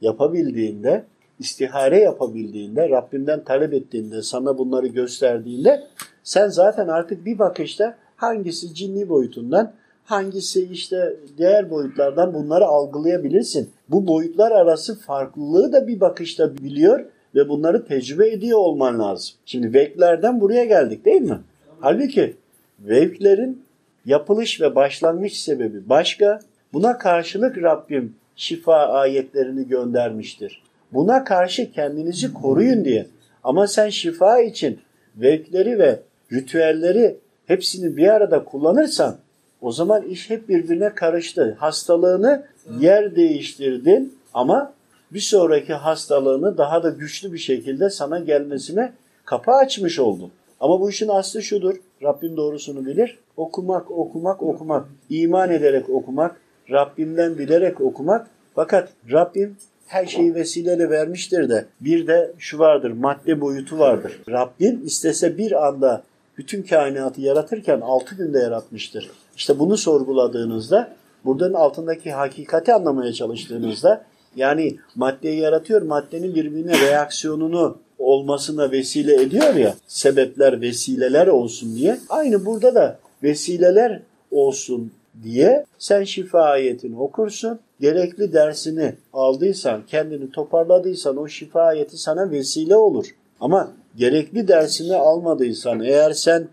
yapabildiğinde, 0.00 1.04
istihare 1.38 2.00
yapabildiğinde, 2.00 2.88
Rabbinden 2.88 3.44
talep 3.44 3.74
ettiğinde, 3.74 4.22
sana 4.22 4.58
bunları 4.58 4.86
gösterdiğinde 4.86 5.86
sen 6.22 6.48
zaten 6.48 6.88
artık 6.88 7.26
bir 7.26 7.38
bakışta 7.38 7.96
hangisi 8.16 8.74
cinni 8.74 9.08
boyutundan, 9.08 9.72
hangisi 10.04 10.68
işte 10.72 11.16
diğer 11.38 11.70
boyutlardan 11.70 12.34
bunları 12.34 12.64
algılayabilirsin. 12.64 13.70
Bu 13.88 14.06
boyutlar 14.06 14.52
arası 14.52 14.98
farklılığı 14.98 15.72
da 15.72 15.88
bir 15.88 16.00
bakışta 16.00 16.56
biliyor 16.56 17.04
ve 17.34 17.48
bunları 17.48 17.86
tecrübe 17.86 18.30
ediyor 18.30 18.58
olman 18.58 18.98
lazım. 18.98 19.34
Şimdi 19.46 19.74
veklerden 19.74 20.40
buraya 20.40 20.64
geldik 20.64 21.04
değil 21.04 21.22
mi? 21.22 21.38
Halbuki 21.80 22.36
veklerin 22.80 23.62
yapılış 24.06 24.60
ve 24.60 24.74
başlangıç 24.74 25.32
sebebi 25.32 25.88
başka, 25.88 26.40
Buna 26.72 26.98
karşılık 26.98 27.62
Rabbim 27.62 28.14
şifa 28.36 28.76
ayetlerini 28.76 29.68
göndermiştir. 29.68 30.62
Buna 30.92 31.24
karşı 31.24 31.72
kendinizi 31.72 32.32
koruyun 32.34 32.84
diye. 32.84 33.06
Ama 33.44 33.66
sen 33.66 33.88
şifa 33.88 34.40
için 34.40 34.78
vevkleri 35.16 35.78
ve 35.78 36.00
ritüelleri 36.32 37.16
hepsini 37.46 37.96
bir 37.96 38.08
arada 38.08 38.44
kullanırsan 38.44 39.16
o 39.60 39.72
zaman 39.72 40.02
iş 40.02 40.30
hep 40.30 40.48
birbirine 40.48 40.94
karıştı. 40.94 41.56
Hastalığını 41.58 42.46
yer 42.80 43.16
değiştirdin 43.16 44.14
ama 44.34 44.72
bir 45.12 45.20
sonraki 45.20 45.74
hastalığını 45.74 46.58
daha 46.58 46.82
da 46.82 46.90
güçlü 46.90 47.32
bir 47.32 47.38
şekilde 47.38 47.90
sana 47.90 48.18
gelmesine 48.18 48.92
kapı 49.24 49.50
açmış 49.52 49.98
oldun. 49.98 50.30
Ama 50.60 50.80
bu 50.80 50.90
işin 50.90 51.08
aslı 51.08 51.42
şudur. 51.42 51.76
Rabbim 52.02 52.36
doğrusunu 52.36 52.86
bilir. 52.86 53.18
Okumak, 53.36 53.90
okumak, 53.90 54.42
okumak. 54.42 54.86
İman 55.10 55.50
ederek 55.50 55.90
okumak, 55.90 56.40
Rabbimden 56.70 57.38
bilerek 57.38 57.80
okumak. 57.80 58.26
Fakat 58.54 58.88
Rabbim 59.12 59.56
her 59.86 60.06
şeyi 60.06 60.34
vesileyle 60.34 60.90
vermiştir 60.90 61.48
de 61.48 61.66
bir 61.80 62.06
de 62.06 62.32
şu 62.38 62.58
vardır 62.58 62.90
madde 62.90 63.40
boyutu 63.40 63.78
vardır. 63.78 64.20
Rabbim 64.30 64.86
istese 64.86 65.38
bir 65.38 65.66
anda 65.66 66.02
bütün 66.38 66.62
kainatı 66.62 67.20
yaratırken 67.20 67.80
altı 67.80 68.14
günde 68.14 68.38
yaratmıştır. 68.38 69.10
İşte 69.36 69.58
bunu 69.58 69.76
sorguladığınızda 69.76 70.92
buradan 71.24 71.52
altındaki 71.52 72.12
hakikati 72.12 72.74
anlamaya 72.74 73.12
çalıştığınızda 73.12 74.04
Yani 74.36 74.76
maddeyi 74.94 75.40
yaratıyor, 75.40 75.82
maddenin 75.82 76.34
birbirine 76.34 76.72
reaksiyonunu 76.80 77.78
olmasına 77.98 78.70
vesile 78.70 79.22
ediyor 79.22 79.54
ya, 79.54 79.74
sebepler 79.86 80.60
vesileler 80.60 81.26
olsun 81.26 81.76
diye. 81.76 81.98
Aynı 82.08 82.46
burada 82.46 82.74
da 82.74 82.98
vesileler 83.22 84.02
olsun 84.30 84.92
diye 85.22 85.64
sen 85.78 86.04
şifa 86.04 86.40
ayetini 86.40 86.98
okursun. 86.98 87.58
Gerekli 87.80 88.32
dersini 88.32 88.94
aldıysan, 89.12 89.82
kendini 89.86 90.30
toparladıysan 90.30 91.16
o 91.16 91.28
şifa 91.28 91.62
ayeti 91.62 91.96
sana 91.96 92.30
vesile 92.30 92.76
olur. 92.76 93.06
Ama 93.40 93.72
gerekli 93.96 94.48
dersini 94.48 94.94
almadıysan, 94.94 95.80
eğer 95.80 96.12
sen 96.12 96.48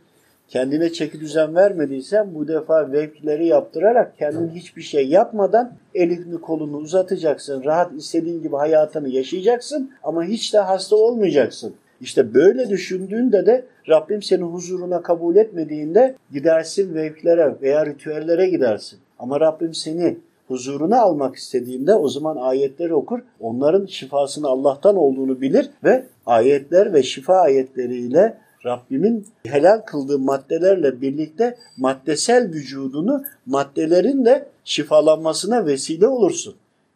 kendine 0.47 0.93
çeki 0.93 1.19
düzen 1.19 1.55
vermediysen 1.55 2.35
bu 2.35 2.47
defa 2.47 2.91
vevkleri 2.91 3.47
yaptırarak 3.47 4.17
kendin 4.17 4.49
hiçbir 4.49 4.81
şey 4.81 5.07
yapmadan 5.07 5.73
elini 5.95 6.41
kolunu 6.41 6.77
uzatacaksın. 6.77 7.63
Rahat 7.63 7.93
istediğin 7.93 8.41
gibi 8.41 8.55
hayatını 8.55 9.09
yaşayacaksın 9.09 9.91
ama 10.03 10.23
hiç 10.23 10.53
de 10.53 10.59
hasta 10.59 10.95
olmayacaksın. 10.95 11.73
İşte 12.03 12.33
böyle 12.33 12.69
düşündüğünde 12.69 13.45
de 13.45 13.65
Rabbim 13.89 14.21
seni 14.21 14.41
huzuruna 14.41 15.01
kabul 15.01 15.35
etmediğinde 15.35 16.15
gidersin 16.31 16.95
vevklere 16.95 17.55
veya 17.61 17.85
ritüellere 17.85 18.49
gidersin. 18.49 18.99
Ama 19.19 19.39
Rabbim 19.39 19.73
seni 19.73 20.17
huzuruna 20.47 21.01
almak 21.01 21.35
istediğinde 21.35 21.95
o 21.95 22.07
zaman 22.07 22.37
ayetleri 22.37 22.93
okur. 22.93 23.19
Onların 23.39 23.85
şifasını 23.85 24.47
Allah'tan 24.47 24.95
olduğunu 24.95 25.41
bilir 25.41 25.69
ve 25.83 26.05
ayetler 26.25 26.93
ve 26.93 27.03
şifa 27.03 27.35
ayetleriyle 27.35 28.37
Rabbimin 28.65 29.27
helal 29.45 29.77
kıldığı 29.77 30.19
maddelerle 30.19 31.01
birlikte 31.01 31.57
maddesel 31.77 32.49
vücudunu 32.53 33.23
maddelerin 33.45 34.25
de 34.25 34.45
şifalanmasına 34.65 35.65
vesile 35.65 36.07
olursun. 36.07 36.55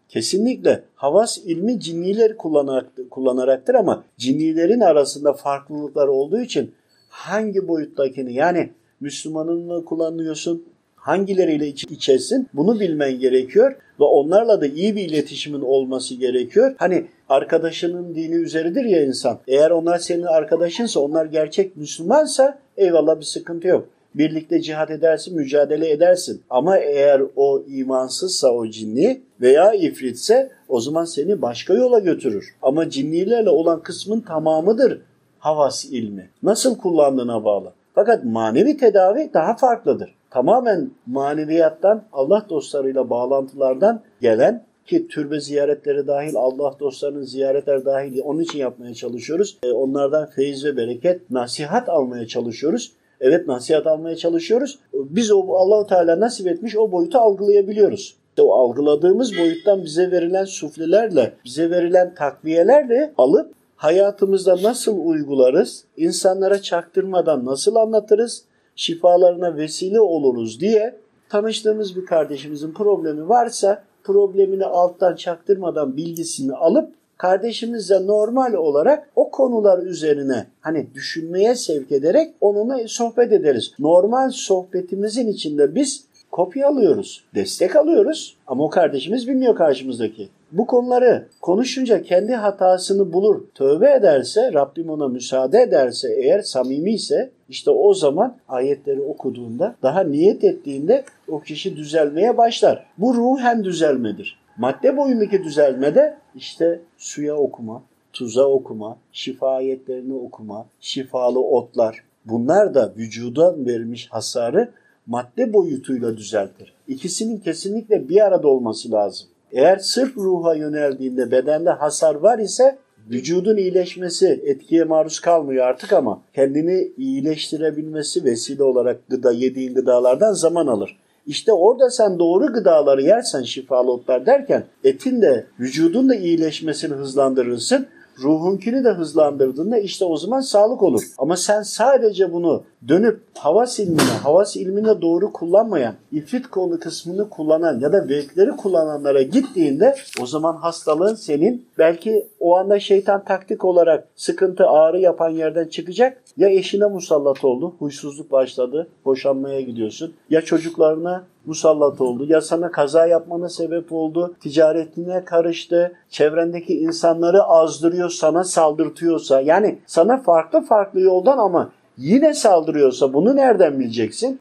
Kesinlikle 0.09 0.83
havas 0.95 1.37
ilmi 1.37 1.79
cinniler 1.79 2.37
kullanarak, 2.37 2.85
kullanaraktır 3.11 3.75
ama 3.75 4.03
cinnilerin 4.17 4.79
arasında 4.79 5.33
farklılıklar 5.33 6.07
olduğu 6.07 6.41
için 6.41 6.71
hangi 7.09 7.67
boyuttakini 7.67 8.33
yani 8.33 8.69
Müslümanın 8.99 9.65
mı 9.65 9.85
kullanıyorsun, 9.85 10.63
hangileriyle 10.95 11.67
iç, 11.67 11.83
içesin 11.83 12.47
bunu 12.53 12.79
bilmen 12.79 13.19
gerekiyor 13.19 13.75
ve 13.99 14.03
onlarla 14.03 14.61
da 14.61 14.67
iyi 14.67 14.95
bir 14.95 15.09
iletişimin 15.09 15.61
olması 15.61 16.15
gerekiyor. 16.15 16.75
Hani 16.77 17.05
arkadaşının 17.29 18.15
dini 18.15 18.35
üzeridir 18.35 18.85
ya 18.85 19.05
insan. 19.05 19.39
Eğer 19.47 19.71
onlar 19.71 19.99
senin 19.99 20.23
arkadaşınsa, 20.23 20.99
onlar 20.99 21.25
gerçek 21.25 21.77
Müslümansa 21.77 22.59
eyvallah 22.77 23.19
bir 23.19 23.25
sıkıntı 23.25 23.67
yok. 23.67 23.89
Birlikte 24.17 24.61
cihat 24.61 24.91
edersin, 24.91 25.35
mücadele 25.35 25.91
edersin. 25.91 26.41
Ama 26.49 26.77
eğer 26.77 27.21
o 27.35 27.63
imansızsa 27.67 28.49
o 28.49 28.67
cinni 28.67 29.21
veya 29.41 29.73
ifritse 29.73 30.51
o 30.67 30.79
zaman 30.79 31.05
seni 31.05 31.41
başka 31.41 31.73
yola 31.73 31.99
götürür. 31.99 32.55
Ama 32.61 32.89
cinnilerle 32.89 33.49
olan 33.49 33.81
kısmın 33.81 34.21
tamamıdır 34.21 35.01
havas 35.39 35.85
ilmi. 35.85 36.29
Nasıl 36.43 36.77
kullandığına 36.77 37.45
bağlı. 37.45 37.73
Fakat 37.95 38.23
manevi 38.23 38.77
tedavi 38.77 39.29
daha 39.33 39.55
farklıdır. 39.55 40.15
Tamamen 40.29 40.91
maneviyattan, 41.05 42.03
Allah 42.13 42.45
dostlarıyla 42.49 43.09
bağlantılardan 43.09 44.01
gelen 44.21 44.63
ki 44.85 45.07
türbe 45.07 45.39
ziyaretleri 45.39 46.07
dahil, 46.07 46.35
Allah 46.35 46.75
dostlarının 46.79 47.21
ziyaretler 47.21 47.85
dahil 47.85 48.19
onun 48.23 48.39
için 48.39 48.59
yapmaya 48.59 48.93
çalışıyoruz. 48.93 49.57
E, 49.63 49.71
onlardan 49.71 50.29
feyiz 50.29 50.65
ve 50.65 50.77
bereket, 50.77 51.31
nasihat 51.31 51.89
almaya 51.89 52.27
çalışıyoruz. 52.27 52.91
Evet 53.21 53.47
nasihat 53.47 53.87
almaya 53.87 54.15
çalışıyoruz. 54.15 54.79
Biz 54.93 55.31
o 55.31 55.55
Allahu 55.55 55.87
Teala 55.87 56.19
nasip 56.19 56.47
etmiş 56.47 56.77
o 56.77 56.91
boyutu 56.91 57.17
algılayabiliyoruz. 57.17 58.15
İşte 58.29 58.41
o 58.41 58.53
algıladığımız 58.53 59.37
boyuttan 59.37 59.83
bize 59.83 60.11
verilen 60.11 60.45
suflelerle, 60.45 61.33
bize 61.45 61.69
verilen 61.69 62.15
takviyelerle 62.15 63.13
alıp 63.17 63.53
hayatımızda 63.75 64.63
nasıl 64.63 65.05
uygularız, 65.05 65.83
insanlara 65.97 66.61
çaktırmadan 66.61 67.45
nasıl 67.45 67.75
anlatırız, 67.75 68.43
şifalarına 68.75 69.57
vesile 69.57 70.01
oluruz 70.01 70.59
diye 70.59 70.95
tanıştığımız 71.29 71.95
bir 71.95 72.05
kardeşimizin 72.05 72.73
problemi 72.73 73.29
varsa 73.29 73.83
problemini 74.03 74.65
alttan 74.65 75.15
çaktırmadan 75.15 75.97
bilgisini 75.97 76.53
alıp 76.53 76.93
kardeşimizle 77.17 78.07
normal 78.07 78.53
olarak 78.53 79.09
o 79.15 79.31
konular 79.31 79.83
üzerine 79.83 80.45
hani 80.61 80.87
düşünmeye 80.93 81.55
sevk 81.55 81.91
ederek 81.91 82.33
onunla 82.41 82.87
sohbet 82.87 83.31
ederiz. 83.31 83.71
Normal 83.79 84.29
sohbetimizin 84.29 85.27
içinde 85.27 85.75
biz 85.75 86.07
kopya 86.31 86.67
alıyoruz, 86.67 87.23
destek 87.35 87.75
alıyoruz 87.75 88.37
ama 88.47 88.63
o 88.63 88.69
kardeşimiz 88.69 89.27
bilmiyor 89.27 89.55
karşımızdaki. 89.55 90.29
Bu 90.51 90.67
konuları 90.67 91.27
konuşunca 91.41 92.01
kendi 92.01 92.33
hatasını 92.33 93.13
bulur, 93.13 93.41
tövbe 93.55 93.91
ederse, 93.91 94.53
Rabbim 94.53 94.89
ona 94.89 95.07
müsaade 95.07 95.61
ederse, 95.61 96.13
eğer 96.17 96.41
samimi 96.41 96.93
ise 96.93 97.29
işte 97.49 97.71
o 97.71 97.93
zaman 97.93 98.37
ayetleri 98.47 99.01
okuduğunda, 99.01 99.75
daha 99.83 100.03
niyet 100.03 100.43
ettiğinde 100.43 101.03
o 101.27 101.39
kişi 101.39 101.75
düzelmeye 101.75 102.37
başlar. 102.37 102.85
Bu 102.97 103.13
ruhen 103.13 103.63
düzelmedir. 103.63 104.39
Madde 104.57 104.97
boyundaki 104.97 105.43
düzelmede 105.43 106.17
işte 106.35 106.81
suya 106.97 107.35
okuma, 107.35 107.83
tuza 108.13 108.45
okuma, 108.45 108.97
şifa 109.11 109.49
ayetlerini 109.49 110.13
okuma, 110.13 110.65
şifalı 110.79 111.39
otlar. 111.39 112.03
Bunlar 112.25 112.73
da 112.73 112.93
vücuda 112.97 113.65
vermiş 113.65 114.07
hasarı 114.11 114.71
madde 115.07 115.53
boyutuyla 115.53 116.17
düzeltir. 116.17 116.73
İkisinin 116.87 117.37
kesinlikle 117.37 118.09
bir 118.09 118.25
arada 118.25 118.47
olması 118.47 118.91
lazım. 118.91 119.27
Eğer 119.51 119.77
sırf 119.77 120.17
ruha 120.17 120.55
yöneldiğinde 120.55 121.31
bedende 121.31 121.69
hasar 121.69 122.15
var 122.15 122.39
ise 122.39 122.77
vücudun 123.09 123.57
iyileşmesi 123.57 124.41
etkiye 124.45 124.83
maruz 124.83 125.19
kalmıyor 125.19 125.65
artık 125.65 125.93
ama 125.93 126.21
kendini 126.33 126.91
iyileştirebilmesi 126.97 128.23
vesile 128.23 128.63
olarak 128.63 129.09
gıda 129.09 129.31
yediğin 129.31 129.73
gıdalardan 129.73 130.33
zaman 130.33 130.67
alır. 130.67 130.97
İşte 131.27 131.53
orada 131.53 131.89
sen 131.89 132.19
doğru 132.19 132.53
gıdaları 132.53 133.01
yersen 133.01 133.43
şifalı 133.43 133.91
otlar 133.91 134.25
derken 134.25 134.63
etin 134.83 135.21
de 135.21 135.47
vücudun 135.59 136.09
da 136.09 136.15
iyileşmesini 136.15 136.93
hızlandırırsın 136.93 137.87
ruhunkini 138.23 138.83
de 138.83 138.89
hızlandırdığında 138.89 139.77
işte 139.77 140.05
o 140.05 140.17
zaman 140.17 140.39
sağlık 140.39 140.83
olur. 140.83 141.01
Ama 141.17 141.37
sen 141.37 141.61
sadece 141.61 142.33
bunu 142.33 142.63
dönüp 142.87 143.21
havas 143.37 143.79
ilmine, 143.79 144.01
havas 144.23 144.55
ilmine 144.55 145.01
doğru 145.01 145.33
kullanmayan, 145.33 145.95
ifrit 146.11 146.47
kolu 146.47 146.79
kısmını 146.79 147.29
kullanan 147.29 147.79
ya 147.79 147.93
da 147.93 148.09
vekleri 148.09 148.51
kullananlara 148.51 149.21
gittiğinde 149.21 149.95
o 150.21 150.25
zaman 150.25 150.55
hastalığın 150.55 151.15
senin 151.15 151.65
belki 151.77 152.27
o 152.39 152.57
anda 152.57 152.79
şeytan 152.79 153.23
taktik 153.23 153.65
olarak 153.65 154.07
sıkıntı, 154.15 154.67
ağrı 154.67 154.99
yapan 154.99 155.29
yerden 155.29 155.67
çıkacak. 155.67 156.23
Ya 156.37 156.49
eşine 156.49 156.85
musallat 156.85 157.43
oldu, 157.43 157.73
huysuzluk 157.79 158.31
başladı, 158.31 158.87
boşanmaya 159.05 159.61
gidiyorsun. 159.61 160.13
Ya 160.29 160.41
çocuklarına 160.41 161.23
musallat 161.45 162.01
oldu. 162.01 162.25
Ya 162.29 162.41
sana 162.41 162.71
kaza 162.71 163.07
yapmana 163.07 163.49
sebep 163.49 163.91
oldu. 163.91 164.35
Ticaretine 164.41 165.25
karıştı. 165.25 165.91
Çevrendeki 166.09 166.79
insanları 166.79 167.43
azdırıyor, 167.43 168.09
sana 168.09 168.43
saldırtıyorsa. 168.43 169.41
Yani 169.41 169.79
sana 169.85 170.17
farklı 170.17 170.61
farklı 170.61 170.99
yoldan 170.99 171.37
ama 171.37 171.71
yine 171.97 172.33
saldırıyorsa 172.33 173.13
bunu 173.13 173.35
nereden 173.35 173.79
bileceksin? 173.79 174.39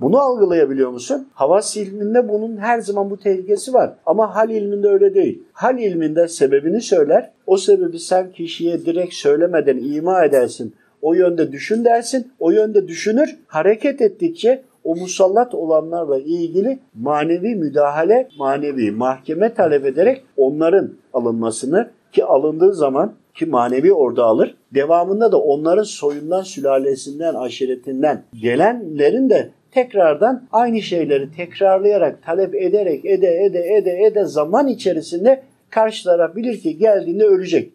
Bunu 0.00 0.18
algılayabiliyor 0.18 0.90
musun? 0.90 1.28
Havas 1.34 1.76
ilminde 1.76 2.28
bunun 2.28 2.56
her 2.56 2.80
zaman 2.80 3.10
bu 3.10 3.16
tehlikesi 3.16 3.74
var. 3.74 3.92
Ama 4.06 4.34
hal 4.36 4.50
ilminde 4.50 4.88
öyle 4.88 5.14
değil. 5.14 5.42
Hal 5.52 5.78
ilminde 5.78 6.28
sebebini 6.28 6.80
söyler. 6.80 7.30
O 7.46 7.56
sebebi 7.56 7.98
sen 7.98 8.32
kişiye 8.32 8.86
direkt 8.86 9.14
söylemeden 9.14 9.78
ima 9.78 10.24
edersin. 10.24 10.74
O 11.02 11.14
yönde 11.14 11.52
düşün 11.52 11.84
dersin. 11.84 12.32
O 12.40 12.50
yönde 12.50 12.88
düşünür. 12.88 13.36
Hareket 13.46 14.02
ettikçe 14.02 14.62
o 14.84 14.96
musallat 14.96 15.54
olanlarla 15.54 16.18
ilgili 16.18 16.78
manevi 16.94 17.54
müdahale, 17.54 18.28
manevi 18.38 18.90
mahkeme 18.90 19.54
talep 19.54 19.86
ederek 19.86 20.24
onların 20.36 20.90
alınmasını 21.12 21.90
ki 22.12 22.24
alındığı 22.24 22.74
zaman 22.74 23.12
ki 23.34 23.46
manevi 23.46 23.92
orada 23.92 24.24
alır. 24.24 24.54
Devamında 24.74 25.32
da 25.32 25.38
onların 25.38 25.82
soyundan, 25.82 26.42
sülalesinden, 26.42 27.34
aşiretinden 27.34 28.24
gelenlerin 28.34 29.30
de 29.30 29.50
tekrardan 29.70 30.48
aynı 30.52 30.82
şeyleri 30.82 31.32
tekrarlayarak, 31.32 32.22
talep 32.22 32.54
ederek, 32.54 33.04
ede 33.04 33.44
ede 33.44 33.74
ede 33.76 34.04
ede 34.04 34.24
zaman 34.24 34.68
içerisinde 34.68 35.42
karşı 35.70 36.04
taraf 36.04 36.36
bilir 36.36 36.60
ki 36.60 36.78
geldiğinde 36.78 37.24
ölecek. 37.24 37.72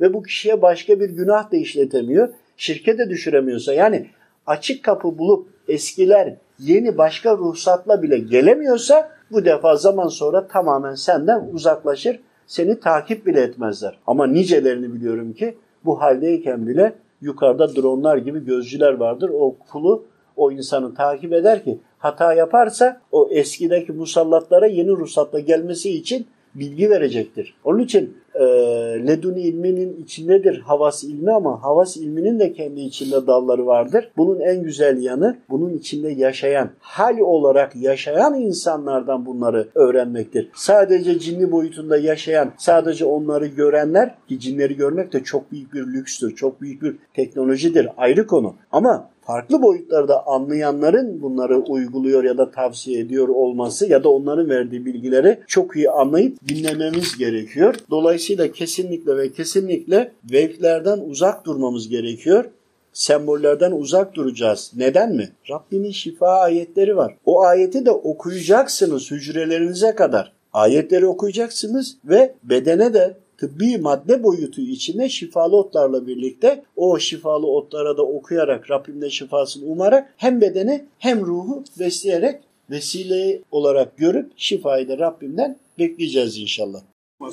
Ve 0.00 0.14
bu 0.14 0.22
kişiye 0.22 0.62
başka 0.62 1.00
bir 1.00 1.10
günah 1.10 1.52
da 1.52 1.56
işletemiyor. 1.56 2.28
Şirke 2.56 2.98
de 2.98 3.10
düşüremiyorsa 3.10 3.74
yani 3.74 4.06
açık 4.46 4.84
kapı 4.84 5.18
bulup 5.18 5.48
eskiler 5.68 6.34
yeni 6.58 6.98
başka 6.98 7.36
ruhsatla 7.36 8.02
bile 8.02 8.18
gelemiyorsa 8.18 9.10
bu 9.30 9.44
defa 9.44 9.76
zaman 9.76 10.08
sonra 10.08 10.46
tamamen 10.46 10.94
senden 10.94 11.48
uzaklaşır. 11.52 12.20
Seni 12.48 12.80
takip 12.80 13.26
bile 13.26 13.40
etmezler. 13.40 13.98
Ama 14.06 14.26
nicelerini 14.26 14.94
biliyorum 14.94 15.32
ki 15.32 15.56
bu 15.84 16.00
haldeyken 16.00 16.66
bile 16.66 16.94
yukarıda 17.20 17.76
dronlar 17.76 18.16
gibi 18.16 18.44
gözcüler 18.44 18.92
vardır. 18.92 19.30
O 19.34 19.56
kulu 19.72 20.04
o 20.36 20.52
insanı 20.52 20.94
takip 20.94 21.32
eder 21.32 21.64
ki 21.64 21.78
hata 21.98 22.34
yaparsa 22.34 23.00
o 23.12 23.28
eskideki 23.30 23.92
musallatlara 23.92 24.66
yeni 24.66 24.90
ruhsatla 24.90 25.40
gelmesi 25.40 25.90
için 25.90 26.26
bilgi 26.54 26.90
verecektir. 26.90 27.54
Onun 27.64 27.78
için 27.78 28.16
e, 28.38 28.44
leduni 29.06 29.40
ilminin 29.40 29.96
içindedir 30.02 30.60
havas 30.60 31.04
ilmi 31.04 31.32
ama 31.32 31.62
havas 31.62 31.96
ilminin 31.96 32.38
de 32.38 32.52
kendi 32.52 32.80
içinde 32.80 33.26
dalları 33.26 33.66
vardır. 33.66 34.10
Bunun 34.16 34.40
en 34.40 34.62
güzel 34.62 35.02
yanı 35.02 35.36
bunun 35.50 35.74
içinde 35.74 36.08
yaşayan, 36.08 36.70
hal 36.80 37.18
olarak 37.18 37.76
yaşayan 37.76 38.34
insanlardan 38.34 39.26
bunları 39.26 39.68
öğrenmektir. 39.74 40.50
Sadece 40.54 41.18
cinli 41.18 41.52
boyutunda 41.52 41.98
yaşayan, 41.98 42.52
sadece 42.58 43.04
onları 43.04 43.46
görenler 43.46 44.14
ki 44.28 44.40
cinleri 44.40 44.76
görmek 44.76 45.12
de 45.12 45.22
çok 45.24 45.52
büyük 45.52 45.74
bir 45.74 45.86
lükstür, 45.86 46.36
çok 46.36 46.60
büyük 46.60 46.82
bir 46.82 46.96
teknolojidir 47.14 47.88
ayrı 47.96 48.26
konu. 48.26 48.54
Ama 48.72 49.10
farklı 49.28 49.62
boyutlarda 49.62 50.26
anlayanların 50.26 51.22
bunları 51.22 51.58
uyguluyor 51.58 52.24
ya 52.24 52.38
da 52.38 52.50
tavsiye 52.50 53.00
ediyor 53.00 53.28
olması 53.28 53.86
ya 53.86 54.04
da 54.04 54.08
onların 54.08 54.50
verdiği 54.50 54.86
bilgileri 54.86 55.40
çok 55.46 55.76
iyi 55.76 55.90
anlayıp 55.90 56.48
dinlememiz 56.48 57.18
gerekiyor. 57.18 57.74
Dolayısıyla 57.90 58.52
kesinlikle 58.52 59.16
ve 59.16 59.32
kesinlikle 59.32 60.12
vevklerden 60.32 60.98
uzak 60.98 61.44
durmamız 61.44 61.88
gerekiyor 61.88 62.44
sembollerden 62.92 63.72
uzak 63.72 64.14
duracağız. 64.14 64.72
Neden 64.76 65.16
mi? 65.16 65.28
Rabbimin 65.50 65.90
şifa 65.90 66.28
ayetleri 66.28 66.96
var. 66.96 67.14
O 67.26 67.42
ayeti 67.42 67.86
de 67.86 67.90
okuyacaksınız 67.90 69.10
hücrelerinize 69.10 69.94
kadar. 69.94 70.32
Ayetleri 70.52 71.06
okuyacaksınız 71.06 71.96
ve 72.04 72.34
bedene 72.44 72.94
de 72.94 73.16
tıbbi 73.38 73.78
madde 73.78 74.22
boyutu 74.22 74.60
içinde 74.60 75.08
şifalı 75.08 75.56
otlarla 75.56 76.06
birlikte 76.06 76.62
o 76.76 76.98
şifalı 76.98 77.46
otlara 77.46 77.96
da 77.96 78.02
okuyarak 78.02 78.70
Rabbimden 78.70 79.08
şifasını 79.08 79.64
umarak 79.64 80.14
hem 80.16 80.40
bedeni 80.40 80.84
hem 80.98 81.26
ruhu 81.26 81.64
besleyerek 81.78 82.40
vesile 82.70 83.40
olarak 83.50 83.96
görüp 83.96 84.32
şifayı 84.36 84.88
da 84.88 84.98
Rabbimden 84.98 85.56
bekleyeceğiz 85.78 86.38
inşallah. 86.38 86.80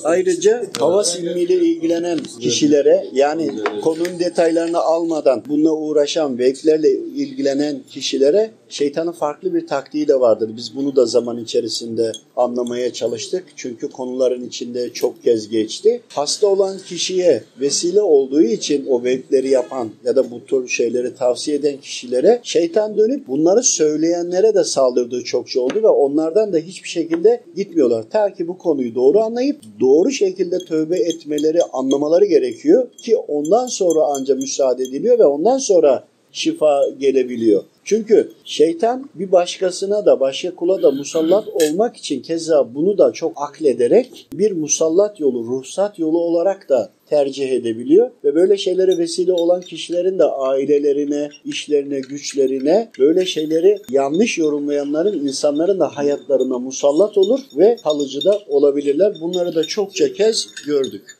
Ayrıca 0.03 0.65
havas 0.79 1.19
ilmiyle 1.19 1.53
ilgilenen 1.53 2.19
kişilere 2.39 3.05
yani 3.13 3.51
konunun 3.83 4.19
detaylarını 4.19 4.79
almadan 4.79 5.43
bununla 5.47 5.71
uğraşan 5.71 6.39
veklerle 6.39 6.91
ilgilenen 6.91 7.79
kişilere 7.89 8.51
şeytanın 8.69 9.11
farklı 9.11 9.53
bir 9.53 9.67
taktiği 9.67 10.07
de 10.07 10.19
vardır. 10.19 10.51
Biz 10.57 10.75
bunu 10.75 10.95
da 10.95 11.05
zaman 11.05 11.37
içerisinde 11.37 12.11
anlamaya 12.35 12.93
çalıştık. 12.93 13.43
Çünkü 13.55 13.89
konuların 13.89 14.43
içinde 14.47 14.93
çok 14.93 15.23
kez 15.23 15.49
geçti. 15.49 16.01
Hasta 16.09 16.47
olan 16.47 16.77
kişiye 16.87 17.43
vesile 17.59 18.01
olduğu 18.01 18.41
için 18.41 18.85
o 18.89 19.03
vekleri 19.03 19.49
yapan 19.49 19.89
ya 20.05 20.15
da 20.15 20.31
bu 20.31 20.45
tür 20.45 20.67
şeyleri 20.67 21.15
tavsiye 21.15 21.57
eden 21.57 21.77
kişilere 21.77 22.39
şeytan 22.43 22.97
dönüp 22.97 23.27
bunları 23.27 23.63
söyleyenlere 23.63 24.55
de 24.55 24.63
saldırdığı 24.63 25.23
çokça 25.23 25.61
oldu 25.61 25.83
ve 25.83 25.87
onlardan 25.87 26.53
da 26.53 26.57
hiçbir 26.57 26.89
şekilde 26.89 27.43
gitmiyorlar. 27.55 28.05
Ta 28.09 28.33
ki 28.33 28.47
bu 28.47 28.57
konuyu 28.57 28.95
doğru 28.95 29.19
anlayıp 29.19 29.61
doğru 29.79 30.11
şekilde 30.11 30.57
tövbe 30.57 30.99
etmeleri, 30.99 31.63
anlamaları 31.63 32.25
gerekiyor 32.25 32.87
ki 32.97 33.17
ondan 33.17 33.67
sonra 33.67 33.99
ancak 34.05 34.37
müsaade 34.37 34.83
ediliyor 34.83 35.19
ve 35.19 35.25
ondan 35.25 35.57
sonra 35.57 36.03
şifa 36.31 36.89
gelebiliyor. 36.99 37.63
Çünkü 37.85 38.31
şeytan 38.43 39.09
bir 39.15 39.31
başkasına 39.31 40.05
da 40.05 40.19
başka 40.19 40.55
kula 40.55 40.83
da 40.83 40.91
musallat 40.91 41.47
olmak 41.47 41.97
için 41.97 42.21
keza 42.21 42.75
bunu 42.75 42.97
da 42.97 43.11
çok 43.11 43.33
aklederek 43.35 44.27
bir 44.33 44.51
musallat 44.51 45.19
yolu, 45.19 45.43
ruhsat 45.43 45.99
yolu 45.99 46.19
olarak 46.19 46.69
da 46.69 46.91
tercih 47.05 47.51
edebiliyor 47.51 48.11
ve 48.23 48.35
böyle 48.35 48.57
şeylere 48.57 48.97
vesile 48.97 49.33
olan 49.33 49.61
kişilerin 49.61 50.19
de 50.19 50.23
ailelerine, 50.23 51.29
işlerine, 51.45 51.99
güçlerine 51.99 52.91
böyle 52.99 53.25
şeyleri 53.25 53.77
yanlış 53.89 54.37
yorumlayanların 54.37 55.27
insanların 55.27 55.79
da 55.79 55.97
hayatlarına 55.97 56.59
musallat 56.59 57.17
olur 57.17 57.39
ve 57.57 57.77
kalıcı 57.83 58.25
da 58.25 58.39
olabilirler. 58.47 59.13
Bunları 59.21 59.55
da 59.55 59.63
çokça 59.63 60.13
kez 60.13 60.47
gördük. 60.65 61.14